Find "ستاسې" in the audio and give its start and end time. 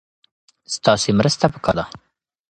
0.75-1.09